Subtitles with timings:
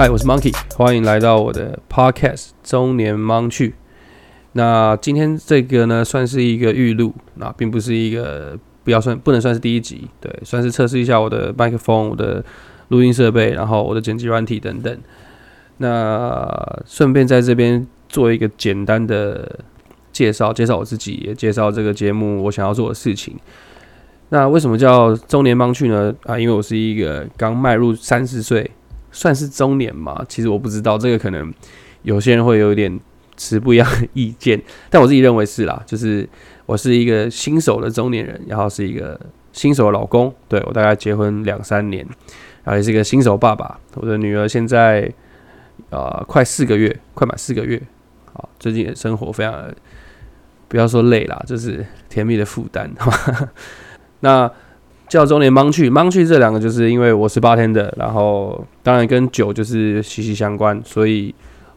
[0.00, 3.74] 嗨，我是 Monkey，欢迎来到我的 Podcast 中年盲趣。
[4.52, 12.42] 那今天这个呢，算是一个预录，那并不是一个不要算，不能算是第一集，对，算是测试一下我的麦克风、我的
[12.88, 14.98] 录音设备，然后我的剪辑软体等等。
[15.76, 16.48] 那
[16.86, 19.60] 顺便在这边做一个简单的
[20.14, 23.36] 介绍，介绍我自己，也介绍这个节目我想要做的事情。
[24.30, 26.14] 那为什么叫中年盲趣呢？
[26.24, 28.70] 啊，因为我是一个刚迈入三十岁，
[29.12, 30.24] 算是中年嘛。
[30.28, 31.52] 其实我不知道这个，可能
[32.02, 32.98] 有些人会有点
[33.36, 35.82] 持不一样的意见，但我自己认为是啦。
[35.86, 36.28] 就是
[36.66, 39.18] 我是一个新手的中年人，然后是一个
[39.52, 40.32] 新手的老公。
[40.48, 42.06] 对我大概结婚两三年，
[42.64, 43.78] 然后也是一个新手爸爸。
[43.94, 45.12] 我的女儿现在
[45.90, 47.80] 啊快四个月，快满四个月。
[48.32, 49.74] 好，最近的生活非常的，
[50.68, 52.88] 不要说累啦，就是甜蜜的负担。
[54.20, 54.50] 那
[55.10, 61.34] 叫中年盲去盲去这两个，就是因为我是八天的，然后当然跟酒就是息息相关，所以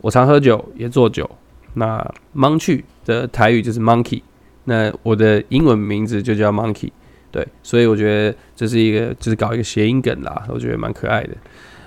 [0.00, 1.28] 我常喝酒也做酒。
[1.74, 4.22] 那盲去的台语就是 monkey，
[4.64, 6.90] 那我的英文名字就叫 monkey，
[7.32, 11.30] 对，所以我觉得这是一个就是搞一个谐音梗啦，我觉得蛮可爱的，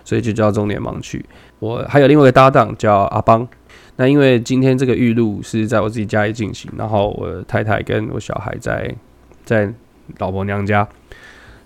[0.03, 1.23] 所以就叫中年盲去。
[1.59, 3.47] 我还有另外一个搭档叫阿邦，
[3.95, 8.93] 那因为今天这个预录是在我自己家里进行，然后我太太跟我小孩在
[9.45, 9.73] 在。
[10.17, 10.89] 老婆娘家，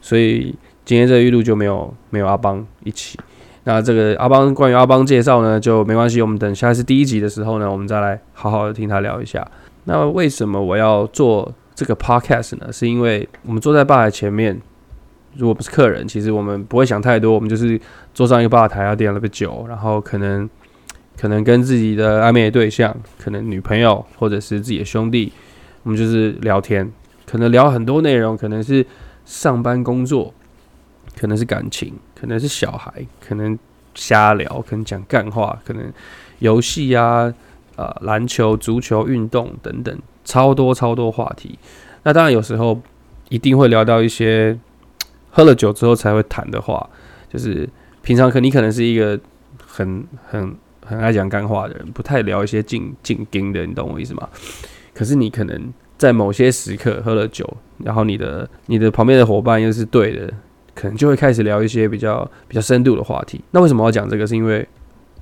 [0.04, 3.18] 所以今天这个预录就没有没有阿邦一起。
[3.64, 9.50] 那这个阿邦关于阿邦介绍呢，就没关系，我们等下次第一集的时候呢，我们再来好好的听他聊一下。
[9.86, 12.70] 那为什么我要做这个 podcast 呢？
[12.74, 14.62] 是因为我们坐在吧台前面，
[15.38, 17.80] 如果不是客人，其实我们不会想太多，我们就是
[18.14, 20.50] 坐上一个吧台，要点了杯酒，然后可能
[21.18, 25.32] 可能跟自己的暧昧对象，可能女朋友或者是自己的兄弟，
[25.84, 26.92] 我们就是聊天。
[27.26, 28.86] 可能聊很多内容，可能是
[29.26, 30.34] 上班工作，
[31.16, 33.58] 可能是感情，可能是小孩，可能
[33.96, 35.92] 瞎聊，可能讲干话，可能
[36.40, 37.34] 游戏啊，
[37.76, 41.58] 呃，篮球、足球、运动等等，超多超多话题。
[42.04, 42.82] 那当然有时候
[43.30, 44.60] 一定会聊到一些
[45.32, 46.90] 喝了酒之后才会谈的话，
[47.32, 47.68] 就是
[48.02, 49.20] 平常可你可能是一个
[49.66, 54.28] 很很很爱讲干话的人，不太聊一些近近经的，你懂我意思吗？
[54.94, 55.74] 可是你可能。
[56.04, 60.30] 在某些时刻喝了酒，然后你的你的旁边的伙伴又是对的，
[60.76, 63.42] 可能就会开始聊一些比较比较深度的话题。
[63.52, 64.28] 那为什么要讲这个？
[64.28, 64.68] 是因为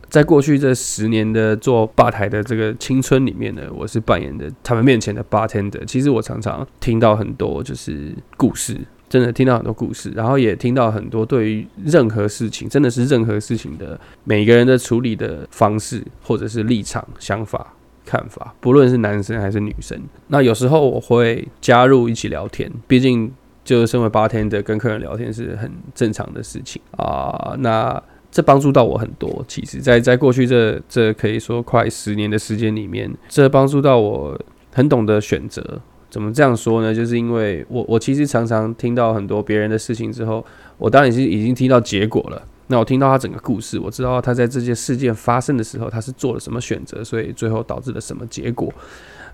[0.10, 5.86] 在过去这十年的做吧台的这个青春里面呢，我是扮演的他们面前的 bartender。
[5.86, 8.76] 其实我常常听到很多就是故事，
[9.08, 17.72] 真的听到很多故事，然后也听到很多对于任何事情，真的是任何事情的每个人的处理的方式，或者是立场想法。
[18.12, 23.32] 看法，不论是男生还是女生，那有时候我会加入一起聊天，毕竟
[23.64, 27.56] 就身为八天的跟客人聊天是很正常的事情啊。
[27.60, 34.38] 那这帮助到我很多，其实，在在过去这这可以说快十年的时间里面，这帮助到我
[34.74, 35.80] 很懂得选择。
[36.10, 36.94] 怎么这样说呢？
[36.94, 40.46] 就是因为我我其实常常听到很多别人的事情之后，
[40.78, 42.42] 我当然是已经听到结果了。
[42.72, 48.74] 那我听到他整个故事，我知道他在这件事件发生的时候，他是做了什么选择，所以最后导致了什么结果。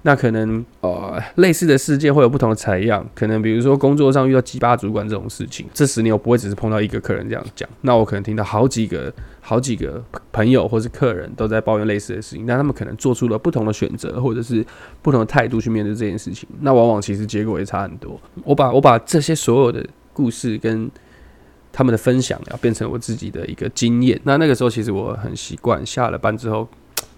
[0.03, 9.11] 那可能呃类似的事件会有不同的采样，可能比如说工作上遇到鸡巴主管这种事情，这十年我不会只是碰到一个客人这样讲，那我可能听到好几个、
[9.41, 14.65] 好几个朋友或是客人都在抱怨类似的事情，但他们可能做出了不同的选择，或者是
[15.01, 18.19] 不同的态度去面对这件事情，那往往其实结果也差很多。
[18.43, 19.83] 我把我把这些所有的
[20.13, 20.89] 故事跟
[21.77, 24.19] 他们的分享要变成我自己的一个经验。
[24.23, 26.67] 那那个时候，其实我很习惯下了班之后，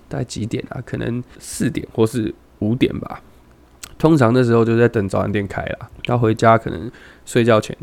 [0.10, 0.84] 大概几点啊？
[0.86, 3.22] 可能四点或是五点吧。
[3.98, 6.92] 通常那时候就在等早餐店开了，要回家可能
[7.26, 7.74] 睡觉前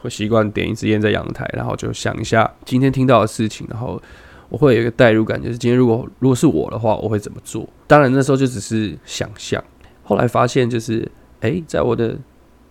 [0.00, 4.02] 会习惯点一支烟在阳台，然后就想一下今天听到的事情，然后
[4.48, 7.68] 我会有一个代入感，就是今天如果如果是我的话，我会怎么做？
[7.86, 9.62] 当然那时候就只是想象。
[10.02, 11.08] 后来发现，就是
[11.42, 12.18] 诶，在我的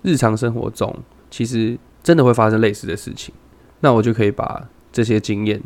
[0.01, 0.94] 日常生活中，
[1.31, 3.34] 其实真的会发生类似的事情。
[3.80, 5.62] 那我就可以把这些经验，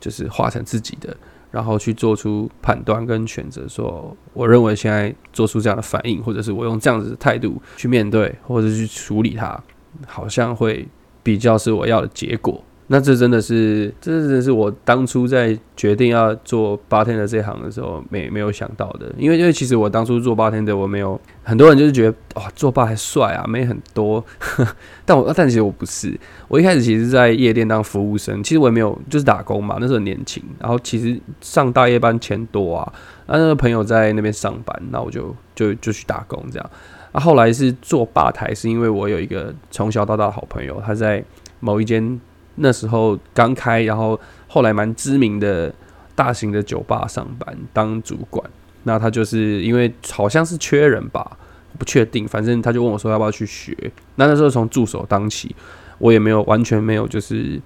[0.00, 1.16] 就是化成自己的，
[1.50, 3.66] 然后去做出判断跟选择。
[3.68, 9.62] 说，我认为现在做出这样的反应，或者是我用这样子的态度去面对，或者去处理它，
[10.06, 10.86] 好像会
[11.22, 12.62] 比较是我要的结果。
[12.88, 19.12] 那这真的是，这真的是我当初在决定要做八天的这行的时候，没没有想到的。
[19.18, 24.24] 因为，因为其实我当初做八天的，我没有很多人就是觉得哇，做八还帅啊，没很多。
[25.04, 26.16] 但我，但其实我不是。
[26.46, 29.78] 我一开始其实，在夜店当服务生，其实我也没有，就是打工嘛。
[29.80, 32.92] 那时候年轻，然后其实上大夜班钱多啊。
[33.26, 36.70] 那那个朋友在那边上班，那我就就就去打工这样。
[37.10, 41.24] 那后来是做吧台，是因为我有一个从小到大的好朋友，他在
[41.58, 42.20] 某一间。
[42.56, 44.18] 那时候刚开，然后
[44.48, 45.72] 后来蛮知名的
[46.14, 48.44] 大型的酒吧上班当主管。
[48.84, 51.36] 那他就是因为好像是缺人吧，
[51.76, 53.76] 不确定，反正他就问我说要不要去学。
[54.14, 55.54] 那那时候从助手当起，
[55.98, 57.60] 我也没有完全没有就是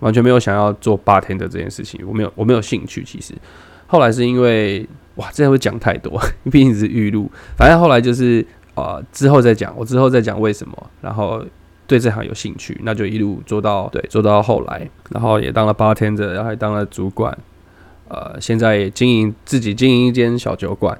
[0.00, 3.04] 完全没有想要做八天的这件事情，我没有我没有兴趣。
[3.04, 3.34] 其实
[3.86, 6.18] 后来是因为哇，这样会讲太多，
[6.50, 7.30] 毕竟是预录。
[7.54, 8.44] 反正后来就是
[8.74, 11.44] 啊，之后再讲，我之后再讲为什么，然后
[11.86, 17.36] 对这行有兴趣，那就一路做到对做到后来，然后也当了八天的，然后还当了主管。
[18.08, 20.98] 呃，现在也经营自己经营一间小酒馆。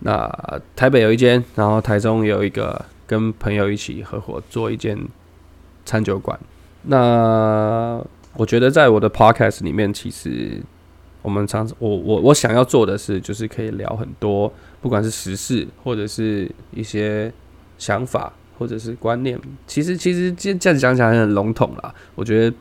[0.00, 4.98] 那台北有一间，然后台中有一个，跟朋友一起合伙做一间
[5.84, 6.38] 餐酒馆。
[6.82, 8.00] 那
[8.36, 10.60] 我觉得在我的 podcast 里面，其实
[11.22, 17.32] 我们常我我我想要做的是，就是可以聊很多，不管是时事或者是一些
[17.78, 18.32] 想法
[18.62, 19.36] 或者是观念。
[19.66, 22.56] 其实其实这这样讲起来很笼统啦，我觉得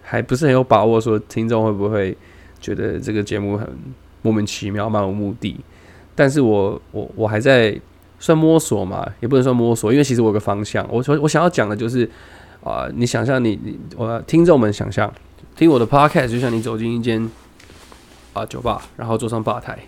[0.00, 2.16] 还不是很有把握，说听众会不会
[2.58, 3.68] 觉得这个节目很
[4.22, 5.60] 莫名其妙、漫无目的。
[6.14, 7.78] 但是我我我还在
[8.18, 10.86] 算摸索嘛，也不能算摸索，因为其实我有个方向。
[10.90, 12.08] 我说我想要讲的就是
[12.64, 15.12] 啊，你想象你你我听众们想象
[15.54, 17.30] 听我的 podcast，就像你走进一间
[18.32, 19.78] 啊酒吧，然后坐上吧台，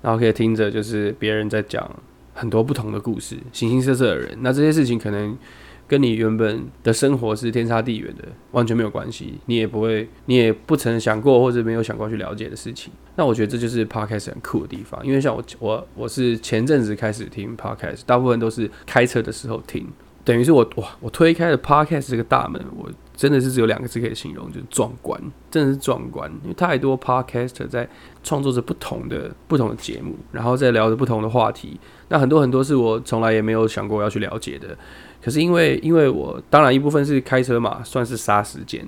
[0.00, 1.88] 然后可以听着就是别人在讲
[2.34, 4.38] 很多不同的故事，形形色色的人。
[4.40, 5.36] 那这些事情可能。
[5.88, 9.34] 跟你原本的生活是天差地远的，完全没有关系。
[9.44, 12.90] 你也不会，你也不曾想过或者没有想过去了解的事情。
[13.16, 15.04] 那我觉得这就是 podcast 很酷的地方。
[15.04, 19.86] 因为像我，我我是前阵子开始听 podcast，大部分都是开车的时候听。
[20.24, 22.88] 等于是我哇，我推开了 podcast 这个大门，我
[23.22, 25.16] 真的是只有两个字可以形容，就是壮观，
[25.48, 26.28] 真的是壮观。
[26.42, 27.88] 因为太多 podcaster 在
[28.24, 31.78] 创作着不同的不同的节目，然后在聊着不同的话题。
[32.08, 34.76] 那很多很多是我从来也没有想过要去了解的。
[35.22, 38.84] 可是因为，因为我当然一部分是开车嘛，算是杀时间，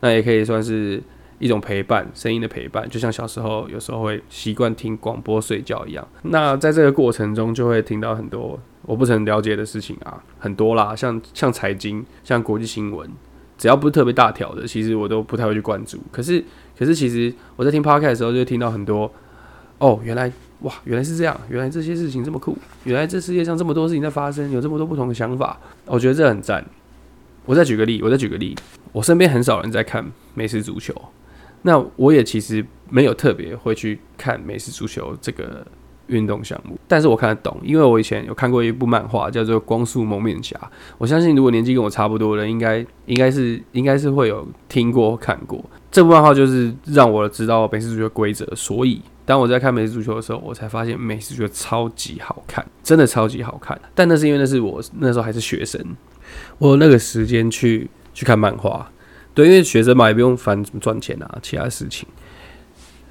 [0.00, 1.00] 那也可以算是
[1.38, 6.04] 一种陪伴，声音的陪伴，就像小时候有时候会习惯听广播睡觉一样。
[6.22, 13.08] 那在这个过程中，就会听到很多我不曾了解的事情啊，很多啦，像像财经，像国际新闻，
[13.58, 15.98] 只要不是特别大条的，其实我都不太会去关注。
[16.10, 16.44] 可是，
[16.78, 19.10] 可是其实我在听 podcast 的时候，就听到很多，
[19.78, 20.32] 哦，原来。
[20.60, 21.38] 哇，原来是这样！
[21.50, 22.56] 原来这些事情这么酷！
[22.84, 26.64] 原来这世界上这么多事情在发生，有这么多不同的想法，我觉得这很赞。
[27.44, 28.56] 我再举个例，我再举个例，
[28.90, 30.94] 我身边很少人在看美式足球，
[31.60, 35.64] 那我也其实没有特别会去看美式足球这个
[36.08, 40.56] 运动项目，但是我看得懂，因为我以前有看过一部漫画叫做《光速蒙面侠》，
[40.98, 49.02] 我相信如果年纪跟我差不多的人，应该应该是应该是会有听过看过这部漫画，就是让我知道美式足球规则，所以。
[49.24, 53.76] 当我在看美式足球的时候，我才发现美式足球超级好看，真的超级好看。
[53.92, 55.84] 但那是因为那是我那时候还是学生，
[56.58, 58.88] 我有那个时间去去看漫画。
[59.34, 62.06] 对，因为学生嘛也不用烦怎么赚钱啊，其他事情，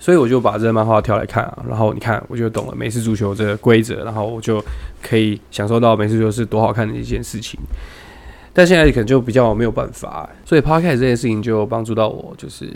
[0.05, 1.65] 所以我就把这个漫画挑来看啊。
[1.67, 4.63] 然后你看，我就懂了美式足球这个规则，然后我就
[5.01, 7.59] 可以享受到美式足球是多好看的一件事情。
[8.53, 12.71] 但现在可能就比较没有办法，所以 p o c a s t 这件事情就帮助到我，就是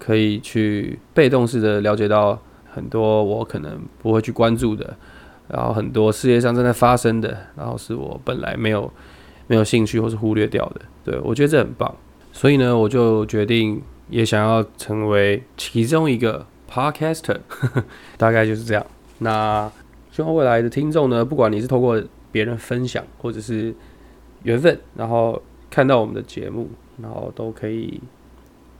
[0.00, 2.36] 可以去被动式的了解到。
[2.68, 4.94] 很多我可能不会去关注的，
[5.48, 8.92] 然后很多世界上正在发生的，然后是我本来没有
[9.46, 11.96] 没有兴趣或是忽略掉的，对我觉得这很棒，
[12.32, 13.80] 所以呢，我就决定
[14.10, 17.38] 也想要成为其中一个 podcaster，
[18.16, 18.86] 大概就是这样。
[19.18, 19.70] 那
[20.10, 23.74] 希望未来的听众呢，不管你是透过别人分享或者是
[24.42, 26.68] 缘分，然后看到我们的节目，
[27.02, 28.00] 然后都可以。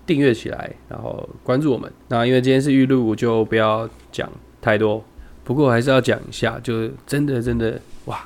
[0.06, 1.92] 订阅起来，然后关注我们。
[2.06, 5.02] 那因为今天是预录，我就不要讲太多。
[5.42, 8.24] 不过还是要讲一下，就是真的真的哇，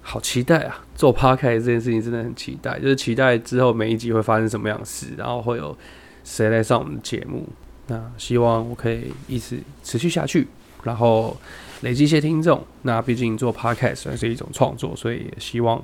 [0.00, 0.84] 好期待啊！
[0.94, 5.76] 做 p o d c a s 这件事情真的很期待，就是期待之后每一集会发生什么样的事，然后会有
[6.22, 7.48] 谁来上我们的节目。
[7.92, 10.48] 那希望我可以一直持续下去，
[10.82, 11.36] 然后
[11.82, 12.64] 累积一些听众。
[12.82, 15.82] 那毕竟做 podcast 算是一种创作，所以也希望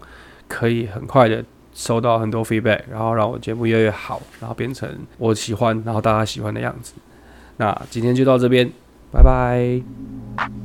[0.48, 1.44] 可以很快的。
[1.74, 6.94] 收到很多 feedback，然后让我节目越来越好，然后变成我喜欢，然后大家喜欢的样子。
[7.58, 8.68] 那今天就到这边，
[9.12, 10.57] 拜拜。